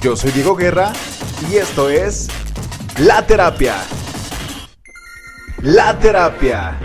[0.00, 0.92] Yo soy Diego Guerra
[1.50, 2.28] y esto es
[3.00, 3.74] La Terapia.
[5.60, 6.78] La Terapia.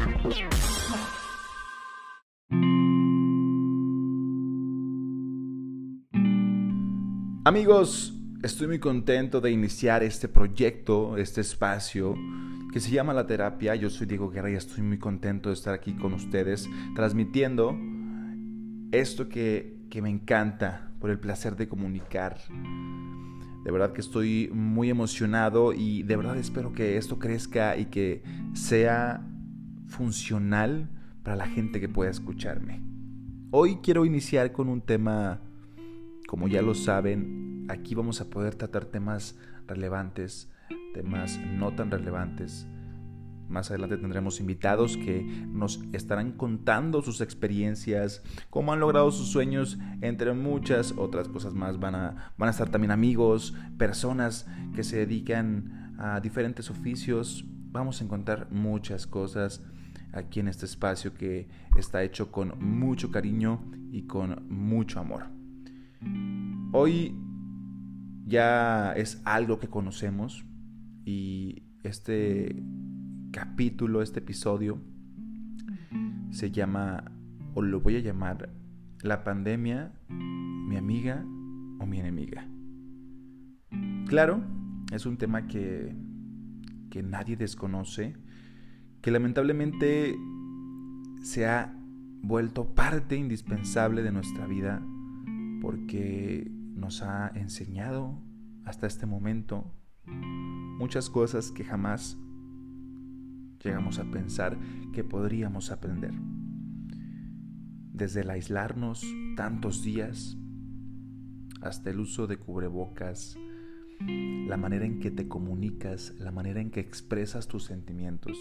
[7.46, 12.16] Amigos, estoy muy contento de iniciar este proyecto, este espacio
[12.72, 13.76] que se llama La Terapia.
[13.76, 17.78] Yo soy Diego Guerra y estoy muy contento de estar aquí con ustedes transmitiendo
[18.92, 22.38] esto que, que me encanta por el placer de comunicar.
[23.66, 28.24] De verdad que estoy muy emocionado y de verdad espero que esto crezca y que
[28.54, 29.28] sea
[29.88, 30.90] funcional
[31.22, 32.82] para la gente que pueda escucharme.
[33.52, 35.42] Hoy quiero iniciar con un tema
[36.26, 40.50] como ya lo saben, aquí vamos a poder tratar temas relevantes,
[40.94, 42.66] temas no tan relevantes.
[43.50, 49.78] Más adelante tendremos invitados que nos estarán contando sus experiencias, cómo han logrado sus sueños,
[50.02, 51.80] entre muchas otras cosas más.
[51.80, 57.46] Van a, van a estar también amigos, personas que se dedican a diferentes oficios.
[57.72, 59.64] Vamos a encontrar muchas cosas
[60.14, 65.26] aquí en este espacio que está hecho con mucho cariño y con mucho amor.
[66.72, 67.16] Hoy
[68.26, 70.46] ya es algo que conocemos
[71.06, 72.64] y este
[73.34, 74.80] capítulo, este episodio
[76.30, 77.12] se llama,
[77.56, 78.54] o lo voy a llamar,
[79.02, 81.26] la pandemia, mi amiga
[81.80, 82.48] o mi enemiga.
[84.06, 84.44] Claro,
[84.92, 85.96] es un tema que,
[86.92, 88.16] que nadie desconoce,
[89.02, 90.16] que lamentablemente
[91.24, 91.76] se ha
[92.22, 94.80] vuelto parte indispensable de nuestra vida
[95.60, 98.22] porque nos ha enseñado
[98.64, 99.74] hasta este momento
[100.06, 102.20] muchas cosas que jamás
[103.64, 104.58] llegamos a pensar
[104.94, 106.14] que podríamos aprender.
[107.94, 110.38] Desde el aislarnos tantos días
[111.62, 113.38] hasta el uso de cubrebocas,
[114.00, 118.38] la manera en que te comunicas, la manera en que expresas tus sentimientos.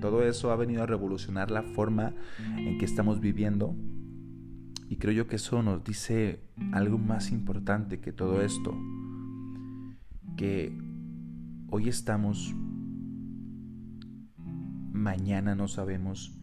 [0.00, 2.14] Todo eso ha venido a revolucionar la forma
[2.56, 3.76] en que estamos viviendo
[4.88, 6.40] y creo yo que eso nos dice
[6.72, 8.74] algo más importante que todo esto,
[10.36, 10.72] que
[11.70, 12.54] hoy estamos,
[14.98, 16.38] mañana no sabemos,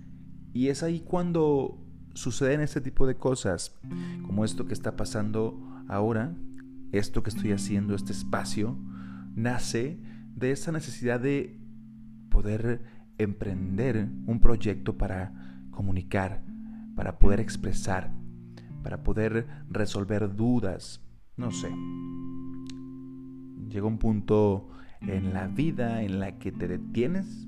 [0.53, 3.77] y es ahí cuando suceden este tipo de cosas,
[4.25, 6.35] como esto que está pasando ahora,
[6.91, 8.77] esto que estoy haciendo, este espacio,
[9.35, 9.99] nace
[10.33, 11.59] de esa necesidad de
[12.29, 12.83] poder
[13.17, 16.43] emprender un proyecto para comunicar,
[16.95, 18.13] para poder expresar,
[18.81, 21.01] para poder resolver dudas,
[21.35, 21.69] no sé.
[23.69, 24.69] Llega un punto
[25.01, 27.47] en la vida en la que te detienes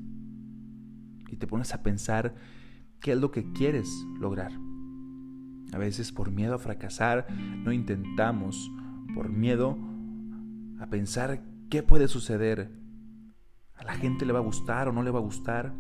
[1.30, 2.36] y te pones a pensar
[3.00, 3.90] qué es lo que quieres
[4.20, 4.52] lograr.
[5.74, 8.72] A veces por miedo a fracasar no intentamos,
[9.14, 9.78] por miedo
[10.80, 12.72] a pensar qué puede suceder.
[13.76, 15.74] A la gente le va a gustar o no le va a gustar.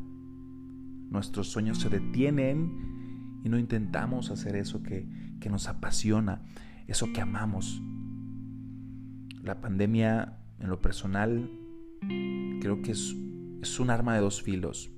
[1.09, 5.07] Nuestros sueños se detienen y no intentamos hacer eso que,
[5.49, 6.41] nos apasiona,
[6.87, 7.81] eso que amamos.
[9.41, 11.49] La pandemia, en lo personal,
[12.59, 13.15] creo que es,
[13.61, 14.91] es un arma de dos filos.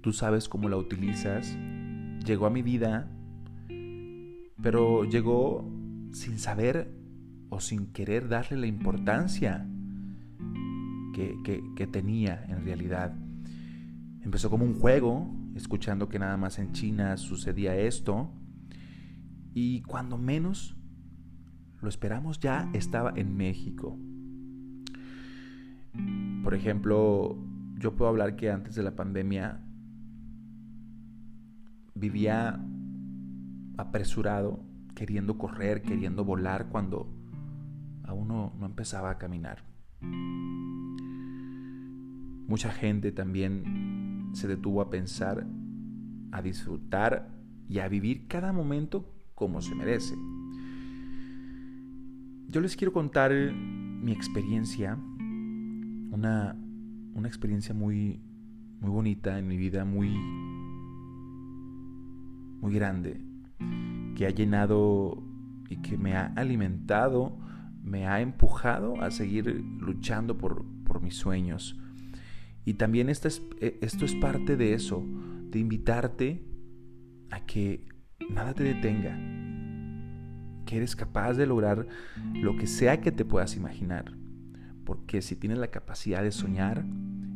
[0.00, 1.56] Tú sabes cómo la utilizas.
[2.24, 3.10] Llegó a mi vida,
[4.62, 5.70] pero llegó
[6.12, 6.90] sin saber
[7.50, 9.66] o sin querer darle la importancia
[11.14, 13.14] que, que, tenía en realidad.
[14.22, 18.30] Empezó como un juego, escuchando que nada más en China sucedía esto.
[19.52, 20.76] Y cuando menos
[21.82, 23.98] lo esperamos ya estaba en México.
[26.42, 27.36] Por ejemplo,
[27.78, 29.60] yo puedo hablar que antes de la pandemia
[32.00, 32.60] vivía
[33.76, 37.08] apresurado, queriendo correr, queriendo volar cuando
[38.04, 39.64] aún no, no empezaba a caminar.
[42.48, 45.46] Mucha gente también se detuvo a pensar,
[46.32, 47.28] a disfrutar
[47.68, 50.16] y a vivir cada momento como se merece.
[52.48, 54.98] Yo les quiero contar mi experiencia,
[56.10, 56.56] una,
[57.14, 58.20] una experiencia muy,
[58.80, 60.10] muy bonita en mi vida, muy,
[62.60, 63.20] muy grande,
[64.16, 65.22] que ha llenado
[65.68, 67.38] y que me ha alimentado,
[67.82, 69.46] me ha empujado a seguir
[69.78, 71.80] luchando por, por mis sueños,
[72.64, 75.04] y también esto es, e, esto es parte de eso,
[75.50, 76.44] de invitarte
[77.30, 77.86] a que
[78.28, 79.16] nada te detenga,
[80.66, 81.86] que eres capaz de lograr
[82.34, 84.12] lo que sea que te puedas imaginar.
[84.84, 86.84] Porque si tienes la capacidad de soñar,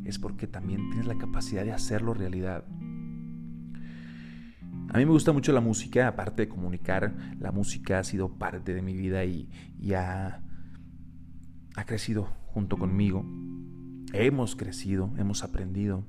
[0.03, 2.65] es porque también tienes la capacidad de hacerlo realidad.
[4.89, 8.73] A mí me gusta mucho la música, aparte de comunicar, la música ha sido parte
[8.73, 9.49] de mi vida y,
[9.93, 10.41] ha,
[11.75, 13.25] ha crecido junto conmigo.
[14.13, 16.05] Hemos crecido, hemos aprendido.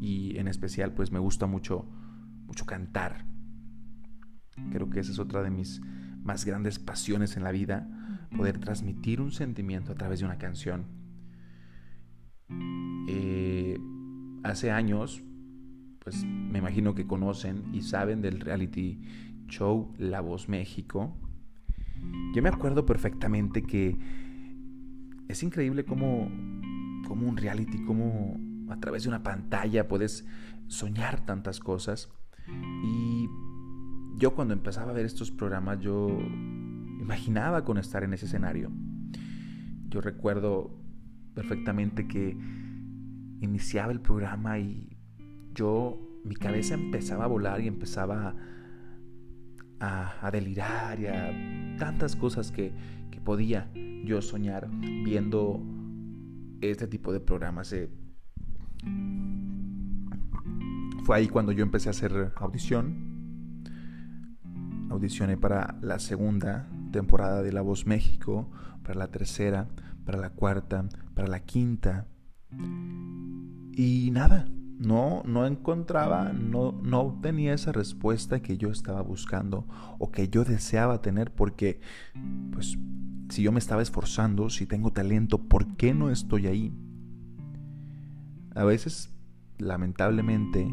[0.00, 1.86] Y en especial, pues me gusta mucho,
[2.46, 3.26] mucho cantar.
[4.72, 5.80] Creo que esa es otra de mis
[6.22, 7.88] más grandes pasiones en la vida,
[8.36, 10.86] poder transmitir un sentimiento a través de una canción.
[13.08, 13.78] Eh,
[14.42, 15.22] hace años,
[16.00, 19.00] pues me imagino que conocen y saben del reality
[19.48, 21.16] show La Voz México.
[22.34, 23.96] Yo me acuerdo perfectamente que
[25.28, 26.28] es increíble cómo,
[27.06, 30.26] cómo un reality, cómo a través de una pantalla puedes
[30.66, 32.10] soñar tantas cosas.
[32.82, 33.28] Y
[34.16, 36.08] yo cuando empezaba a ver estos programas, yo
[37.00, 38.70] imaginaba con estar en ese escenario.
[39.88, 40.78] Yo recuerdo
[41.34, 42.36] perfectamente que
[43.40, 44.96] iniciaba el programa y
[45.54, 48.34] yo, mi cabeza empezaba a volar y empezaba
[49.80, 52.72] a, delirar y a tantas cosas que,
[53.10, 53.70] que, podía
[54.04, 55.62] yo soñar viendo
[56.60, 57.72] este tipo de programas.
[57.72, 57.88] Eh,
[61.04, 63.08] fue ahí cuando yo empecé a hacer audición.
[64.90, 68.50] Audicioné para la segunda temporada de La Voz México,
[68.82, 69.68] para la tercera,
[70.04, 72.06] para la cuarta, para la quinta.
[73.72, 74.46] Y nada,
[74.80, 79.66] no, no encontraba, no, no obtenía esa respuesta que yo estaba buscando
[79.98, 81.80] o que yo deseaba tener porque,
[82.52, 82.78] pues,
[83.28, 86.72] si yo me estaba esforzando, si tengo talento, ¿por qué no estoy ahí?
[88.54, 89.12] A veces,
[89.58, 90.66] lamentablemente,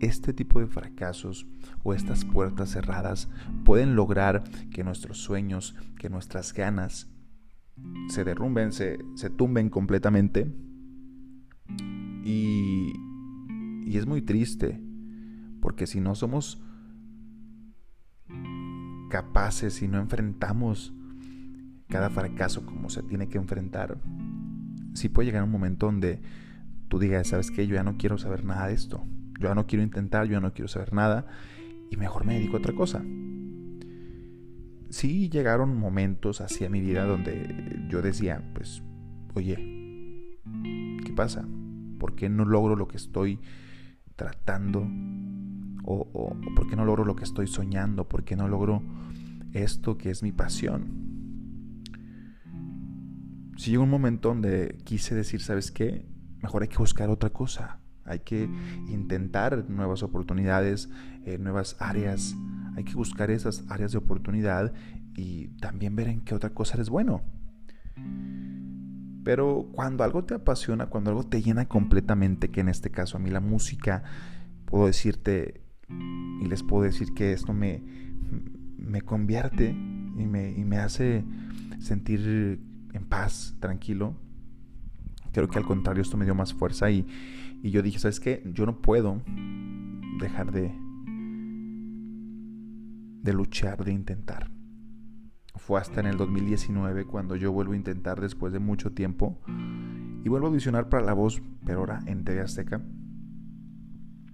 [0.00, 1.46] este tipo de fracasos
[1.82, 3.28] o estas puertas cerradas
[3.66, 7.10] pueden lograr que nuestros sueños, que nuestras ganas
[8.08, 10.50] se derrumben, se, se tumben completamente
[12.24, 12.92] y,
[13.86, 14.80] es muy triste,
[15.60, 16.60] porque si no somos
[19.08, 20.92] capaces, si no enfrentamos
[21.88, 23.98] cada fracaso como se tiene que enfrentar,
[24.94, 26.20] sí puede llegar un momento donde
[26.88, 27.68] tú digas, ¿sabes qué?
[27.68, 29.04] Yo ya no quiero saber nada de esto.
[29.38, 31.26] Yo ya no quiero intentar, yo ya no quiero saber nada
[31.90, 33.04] y mejor me dedico a otra cosa.
[34.90, 38.82] Sí llegaron momentos hacia mi vida donde yo decía, pues,
[39.34, 39.56] oye,
[41.04, 41.44] ¿qué pasa?
[42.04, 43.40] ¿Por qué no logro lo que estoy
[44.14, 44.86] tratando?
[45.84, 48.06] O, por qué no logro lo que estoy soñando?
[48.06, 48.82] ¿Por qué no logro
[49.54, 50.84] esto que es mi pasión?
[53.56, 56.06] Si llegó un momento donde quise decir, ¿sabes qué?
[56.42, 57.78] Mejor hay que buscar otra cosa.
[58.04, 58.50] Hay que
[58.90, 60.90] intentar nuevas oportunidades,
[61.24, 62.36] eh, nuevas áreas.
[62.76, 64.74] Hay que buscar esas áreas de oportunidad
[65.16, 67.22] y también ver en qué otra cosa eres bueno.
[69.24, 73.20] Pero cuando algo te apasiona, cuando algo te llena completamente, que en este caso a
[73.20, 74.02] mí la música,
[74.66, 77.82] puedo decirte y les puedo decir que esto me,
[78.76, 81.24] me convierte y me, y me hace
[81.80, 82.60] sentir
[82.92, 84.14] en paz, tranquilo.
[85.32, 87.06] Creo que al contrario esto me dio más fuerza y,
[87.62, 88.42] y yo dije, ¿sabes qué?
[88.52, 89.22] Yo no puedo
[90.20, 90.72] dejar de,
[93.22, 94.53] de luchar, de intentar.
[95.56, 99.38] Fue hasta en el 2019 cuando yo vuelvo a intentar después de mucho tiempo
[100.24, 102.82] y vuelvo a audicionar para La Voz, pero ahora en TV Azteca.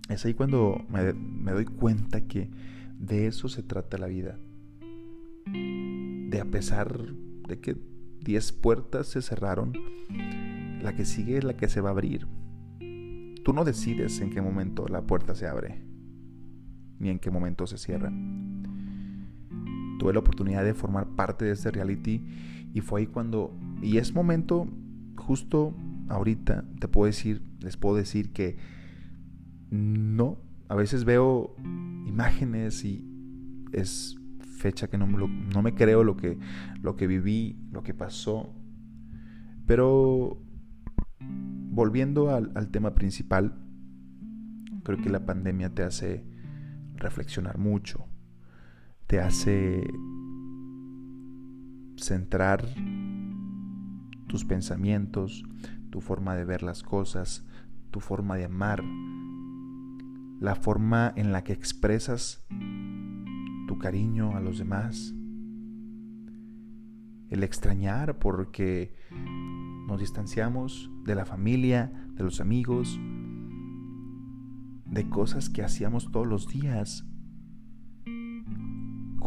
[0.08, 2.50] Es ahí cuando me, me doy cuenta que
[2.98, 4.38] de eso se trata la vida.
[5.46, 7.12] De a pesar
[7.48, 7.76] de que
[8.24, 9.72] 10 puertas se cerraron,
[10.82, 12.26] la que sigue es la que se va a abrir.
[13.44, 15.82] Tú no decides en qué momento la puerta se abre,
[16.98, 18.12] ni en qué momento se cierra
[20.00, 22.24] tuve la oportunidad de formar parte de este reality
[22.72, 24.66] y fue ahí cuando, y es momento,
[25.16, 25.76] justo
[26.08, 28.56] ahorita, te puedo decir, les puedo decir que
[29.68, 30.38] no,
[30.68, 31.54] a veces veo
[32.06, 33.06] imágenes y
[33.72, 36.38] es fecha que no no me creo lo que,
[36.80, 38.54] lo que viví, lo que pasó,
[39.66, 40.42] pero
[41.20, 43.54] volviendo al, al tema principal,
[44.82, 46.24] creo que la pandemia te hace
[46.96, 48.09] reflexionar mucho,
[49.10, 49.82] te hace
[51.96, 52.64] centrar
[54.28, 55.42] tus pensamientos,
[55.90, 57.44] tu forma de ver las cosas,
[57.90, 58.84] tu forma de amar,
[60.38, 62.46] la forma en la que expresas
[63.66, 65.12] tu cariño a los demás,
[67.30, 68.94] el extrañar porque
[69.88, 72.96] nos distanciamos de la familia, de los amigos,
[74.86, 77.09] de cosas que hacíamos todos los días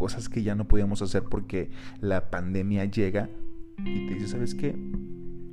[0.04, 3.30] cosas que ya no podíamos hacer porque la pandemia llega
[3.78, 4.76] y te dice, ¿sabes qué?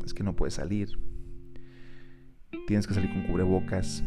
[0.03, 0.89] Es que no puedes salir.
[2.67, 4.03] Tienes que salir con cubrebocas.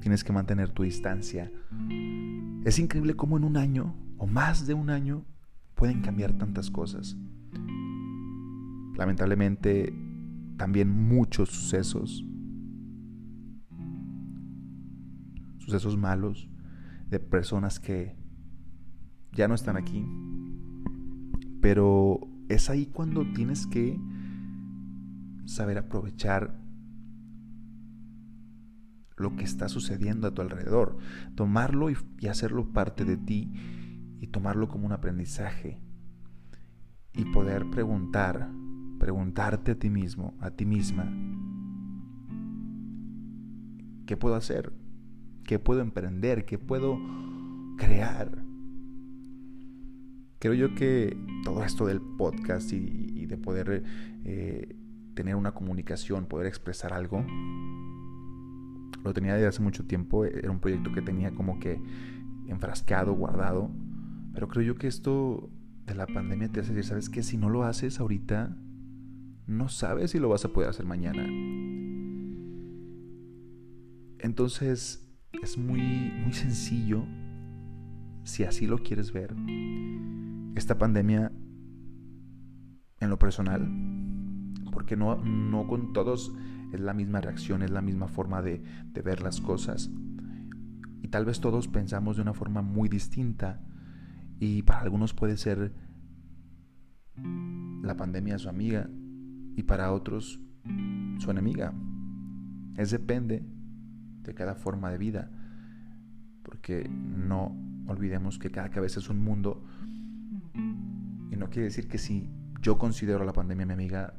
[0.00, 1.50] tienes que mantener tu distancia.
[2.64, 5.24] Es increíble cómo en un año o más de un año
[5.74, 7.16] pueden cambiar tantas cosas.
[8.96, 9.92] Lamentablemente,
[10.56, 12.24] también muchos sucesos,
[15.58, 16.48] sucesos malos
[17.10, 18.22] de personas que
[19.34, 20.06] ya no están aquí,
[21.60, 23.98] pero es ahí cuando tienes que
[25.46, 26.60] saber aprovechar
[29.16, 30.98] lo que está sucediendo a tu alrededor,
[31.34, 33.52] tomarlo y, hacerlo parte de ti
[34.20, 35.80] y tomarlo como un aprendizaje
[37.12, 38.50] y poder preguntar,
[38.98, 41.12] preguntarte a ti mismo, a ti misma,
[44.06, 44.72] ¿qué puedo hacer?
[45.44, 46.44] ¿Qué puedo emprender?
[46.44, 46.98] ¿Qué puedo
[47.76, 48.43] crear?
[50.44, 53.82] Creo yo que todo esto del podcast y, de poder
[54.26, 54.76] eh,
[55.14, 57.24] tener una comunicación, poder expresar algo,
[59.02, 61.80] lo tenía desde hace mucho tiempo, era un proyecto que tenía como que
[62.46, 63.70] enfrascado, guardado,
[64.34, 65.48] pero creo yo que esto
[65.86, 67.22] de la pandemia te hace decir, ¿sabes qué?
[67.22, 68.54] Si no lo haces ahorita,
[69.46, 71.24] no sabes si lo vas a poder hacer mañana.
[74.18, 75.10] Entonces,
[75.42, 77.02] es muy, muy sencillo,
[78.24, 79.34] si así lo quieres ver,
[80.54, 81.32] esta pandemia
[83.00, 83.68] en lo personal,
[84.72, 86.32] porque no, no con todos
[86.74, 88.62] es la misma reacción, es la misma forma de,
[89.04, 89.90] ver las cosas.
[91.02, 93.60] Y tal vez todos pensamos de una forma muy distinta
[94.40, 95.72] y para algunos puede ser
[97.82, 98.88] la pandemia su amiga
[99.56, 100.40] y para otros
[101.18, 101.72] su enemiga.
[102.76, 103.44] Es depende
[104.22, 105.30] de cada forma de vida,
[106.42, 107.56] porque no
[107.86, 109.64] olvidemos que cada cabeza es un mundo
[111.34, 114.14] y no quiere decir que si yo considero la pandemia mi amiga,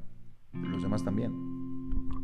[0.53, 1.55] los demás también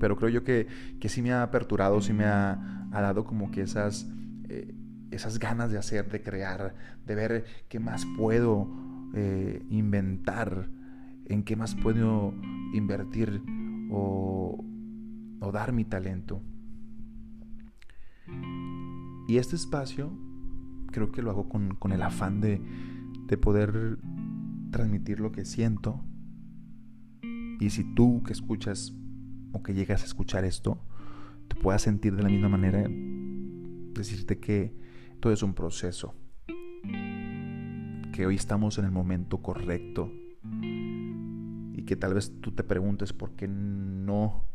[0.02, 0.68] pero creo yo que,
[1.00, 4.10] que sí me ha aperturado, sí me ha, dado como que esas,
[4.50, 4.74] eh,
[5.12, 6.74] esas ganas de hacer, de crear,
[7.06, 8.68] de ver qué más puedo
[9.14, 10.68] eh, inventar,
[11.26, 12.34] en qué más puedo
[12.74, 13.44] invertir
[13.92, 14.66] o,
[15.54, 16.42] dar mi talento.
[19.28, 20.12] Y este espacio
[20.92, 22.60] creo que lo hago con, con el afán de,
[23.28, 24.00] de poder
[24.72, 26.04] transmitir lo que siento.
[27.60, 28.94] Y si tú que escuchas
[29.52, 30.80] o que llegas a escuchar esto,
[31.48, 32.84] te puedas sentir de la misma manera,
[33.94, 34.74] decirte que
[35.20, 36.16] todo es un proceso,
[38.14, 40.12] que hoy estamos en el momento correcto
[40.52, 44.46] y que tal vez tú te preguntes por qué no,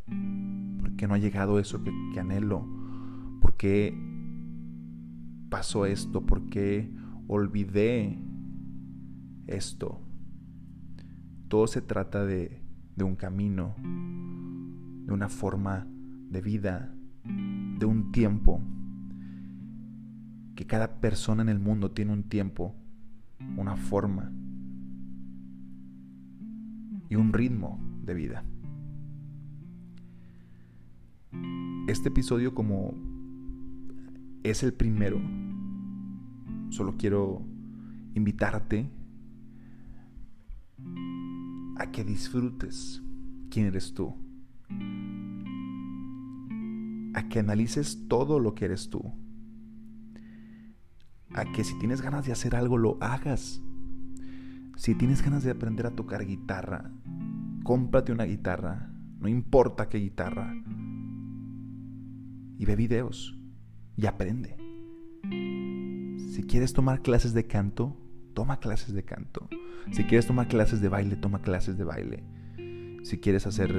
[0.80, 2.66] por qué no ha llegado eso que, que anhelo,
[3.40, 3.96] por qué
[5.49, 6.90] pasó esto, por qué
[7.28, 8.18] olvidé
[9.46, 10.05] esto.
[11.48, 12.60] Todo se trata de,
[12.96, 13.74] de un camino,
[15.06, 15.86] de una forma
[16.30, 16.92] de vida,
[17.24, 18.60] de un tiempo,
[20.56, 22.74] que cada persona en el mundo tiene un tiempo,
[23.56, 24.32] una forma
[27.08, 28.44] y un ritmo de vida.
[31.86, 32.94] Este episodio como
[34.42, 35.20] es el primero,
[36.70, 37.42] solo quiero
[38.14, 38.90] invitarte
[41.78, 43.02] a que disfrutes
[43.50, 44.14] quién eres tú
[47.16, 49.14] a que analices todo lo que eres tú.
[51.35, 53.62] A que si tienes ganas de hacer algo, lo hagas.
[54.76, 56.92] Si tienes ganas de aprender a tocar guitarra,
[57.64, 60.54] cómprate una guitarra, no importa qué guitarra.
[62.59, 63.40] Y ve videos
[63.97, 64.59] y aprende.
[66.35, 67.97] Si quieres tomar clases de canto,
[68.37, 69.49] toma clases de canto.
[69.93, 72.23] Si quieres tomar clases de baile, toma clases de baile.
[73.02, 73.73] Si quieres hacer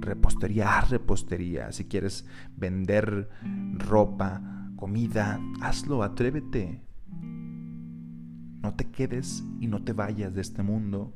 [0.00, 1.72] repostería, haz repostería.
[1.72, 3.30] Si quieres vender
[3.78, 6.82] ropa, comida, hazlo, atrévete.
[8.60, 11.14] No te quedes y no te vayas de este mundo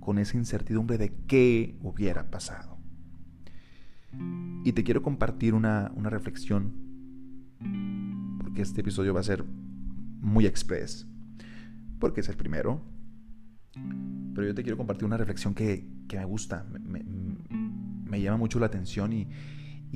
[0.00, 2.76] con esa incertidumbre de qué hubiera pasado.
[4.64, 6.72] Y te quiero compartir una, una reflexión,
[8.38, 9.44] porque este episodio va a ser
[10.24, 11.06] muy express,
[12.00, 12.82] porque es el primero
[14.34, 19.12] pero yo te quiero compartir una reflexión que, me gusta, me, llama mucho la atención
[19.12, 19.28] y,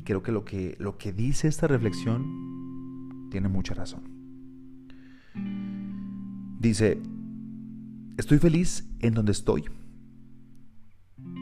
[0.05, 4.05] creo que lo, que lo que dice esta reflexión tiene mucha razón.
[6.61, 7.01] Dice,
[8.17, 9.65] estoy feliz en donde estoy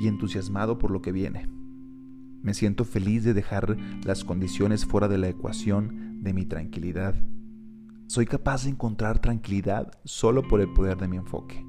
[0.01, 1.49] y entusiasmado por lo que viene.
[2.43, 7.15] Me siento feliz de dejar las condiciones fuera de la ecuación de mi tranquilidad.
[8.09, 11.67] Soy capaz de encontrar tranquilidad solo por el poder de mi enfoque.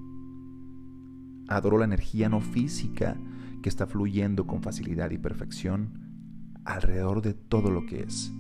[1.48, 3.18] Adoro la energía no física
[3.64, 8.32] que está fluyendo con facilidad y perfección alrededor de todo lo que es.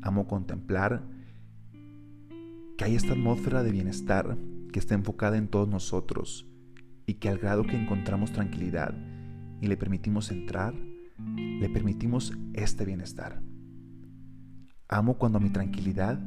[0.00, 1.06] Amo contemplar
[2.78, 4.38] que hay esta atmósfera de bienestar
[4.72, 6.48] que está enfocada en todos nosotros
[7.04, 8.94] y que al grado que encontramos tranquilidad
[9.60, 10.74] y le permitimos entrar,
[11.18, 13.42] le permitimos este bienestar.
[14.88, 16.18] Amo cuando mi tranquilidad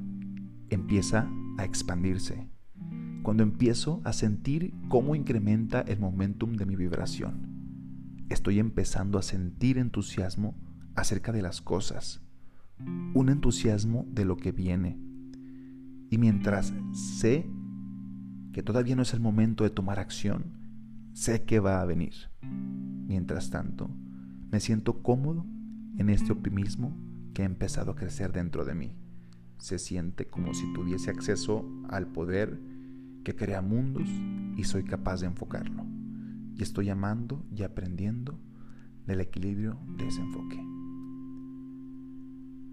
[0.73, 2.47] empieza a expandirse,
[3.23, 8.25] cuando empiezo a sentir cómo incrementa el momentum de mi vibración.
[8.29, 10.55] Estoy empezando a sentir entusiasmo
[10.95, 12.21] acerca de las cosas,
[13.13, 14.99] un entusiasmo de lo que viene.
[16.09, 17.49] Y mientras sé
[18.51, 20.53] que todavía no es el momento de tomar acción,
[21.13, 22.13] sé que va a venir.
[22.41, 23.89] Mientras tanto,
[24.51, 25.45] me siento cómodo
[25.97, 26.95] en este optimismo
[27.33, 29.02] que ha empezado a crecer dentro de mí.
[29.63, 32.59] Se siente como si tuviese acceso al poder
[33.23, 34.09] que crea mundos
[34.57, 35.85] y soy capaz de enfocarlo.
[36.53, 38.37] Y estoy amando y aprendiendo
[39.07, 40.61] del equilibrio de ese enfoque.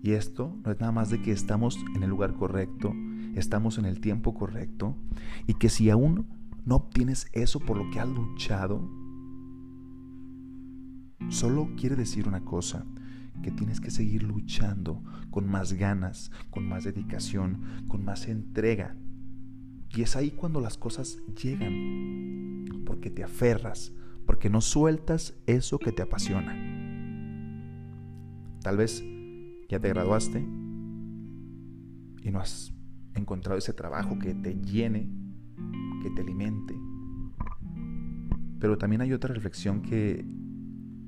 [0.03, 2.93] Y esto no es nada más de que estamos en el lugar correcto,
[3.37, 4.97] estamos en el tiempo correcto
[5.47, 6.27] y que si aún
[6.65, 8.91] no obtienes eso por lo que has luchado,
[11.29, 12.85] solo quiere decir una cosa,
[13.43, 18.97] que tienes que seguir luchando con más ganas, con más dedicación, con más entrega.
[19.91, 23.93] Y es ahí cuando las cosas llegan, porque te aferras,
[24.27, 26.55] porque no sueltas eso que te apasiona.
[28.63, 29.03] Tal vez
[29.69, 30.41] ya te graduaste
[32.23, 32.75] y no has
[33.15, 35.09] encontrado ese trabajo que te llene,
[36.03, 36.75] que te alimente.
[38.59, 40.25] Pero también hay otra reflexión que,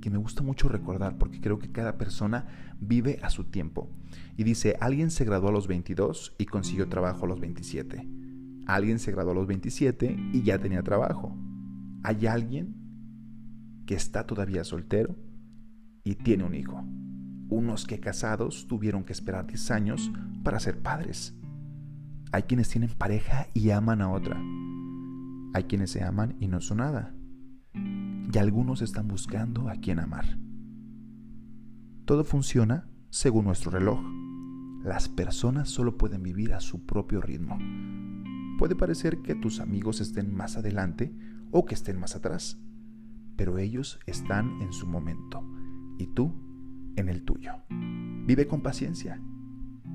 [0.03, 2.47] que me gusta mucho recordar porque creo que cada persona
[2.79, 3.89] vive a su tiempo.
[4.37, 8.07] Y dice, alguien se graduó a los 22 y consiguió trabajo a los 27.
[8.67, 11.35] Alguien se graduó a los 27 y ya tenía trabajo.
[12.03, 12.77] Hay alguien
[13.87, 15.17] que está todavía soltero
[16.05, 16.85] y tiene un hijo
[17.53, 20.11] unos que casados tuvieron que esperar 10 años
[20.43, 21.37] para ser padres.
[22.33, 24.41] Hay quienes tienen pareja y aman a otra.
[25.53, 27.15] Hay quienes se aman y no son nada.
[28.33, 30.39] Y algunos están buscando a quien amar.
[32.07, 34.01] Todo funciona según nuestro reloj.
[34.83, 37.59] Las personas solo pueden vivir a su propio ritmo.
[38.59, 41.15] Puede parecer que tus amigos estén más adelante
[41.51, 42.59] o que estén más atrás,
[43.37, 45.47] pero ellos están en su momento
[45.99, 46.33] y tú
[46.97, 47.53] en el tuyo.
[47.69, 49.21] Vive con paciencia,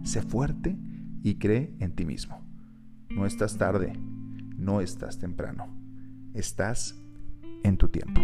[0.03, 0.77] sé fuerte
[1.23, 2.39] y cree en ti mismo.
[3.09, 3.93] No estás tarde,
[4.55, 5.67] no estás temprano,
[6.35, 7.06] estás
[7.63, 8.21] en tu tiempo.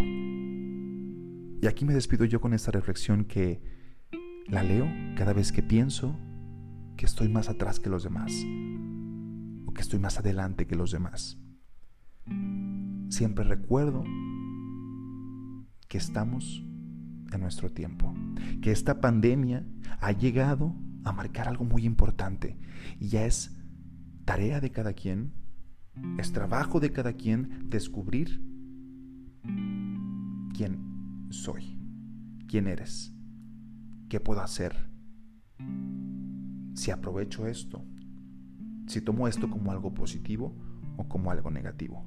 [1.62, 3.62] Y aquí me despido yo con esta reflexión que
[4.48, 6.16] la leo cada vez que pienso
[6.96, 8.32] que estoy más atrás que los demás
[9.66, 11.38] o que estoy más adelante que los demás.
[13.08, 14.04] Siempre recuerdo
[15.88, 16.64] que estamos
[17.32, 18.14] en nuestro tiempo.
[18.62, 19.66] Que esta pandemia
[20.00, 22.58] ha llegado a marcar algo muy importante
[22.98, 23.56] y ya es
[24.24, 25.34] tarea de cada quien,
[26.18, 28.42] es trabajo de cada quien descubrir
[30.54, 31.78] quién soy,
[32.48, 33.14] quién eres,
[34.08, 34.74] qué puedo hacer,
[36.74, 37.84] si aprovecho esto,
[38.86, 40.54] si tomo esto como algo positivo
[40.96, 42.06] o como algo negativo.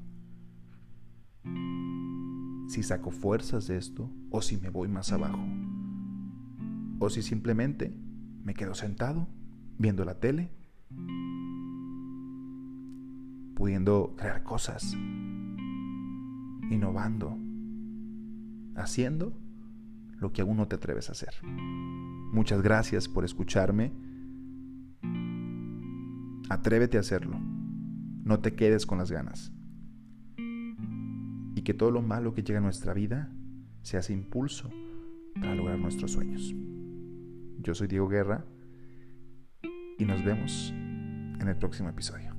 [2.67, 5.39] Si saco fuerzas de esto o si me voy más abajo.
[6.99, 7.95] O si simplemente
[8.43, 9.27] me quedo sentado
[9.77, 10.51] viendo la tele,
[13.55, 14.95] pudiendo crear cosas,
[16.69, 17.37] innovando,
[18.75, 19.37] haciendo
[20.19, 21.33] lo que aún no te atreves a hacer.
[21.43, 23.91] Muchas gracias por escucharme.
[26.49, 27.39] Atrévete a hacerlo.
[28.23, 29.51] No te quedes con las ganas
[31.67, 33.29] que todo lo malo que llega a nuestra vida
[33.81, 34.71] se hace impulso
[35.33, 36.55] para lograr nuestros sueños.
[37.59, 38.45] Yo soy Diego Guerra
[39.97, 42.36] y nos vemos en el próximo episodio.